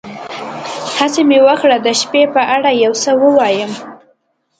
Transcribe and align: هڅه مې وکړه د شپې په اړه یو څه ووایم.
هڅه 0.97 1.21
مې 1.29 1.39
وکړه 1.47 1.77
د 1.85 1.87
شپې 2.01 2.23
په 2.33 2.41
اړه 2.55 2.69
یو 2.83 2.93
څه 3.03 3.11
ووایم. 3.21 3.71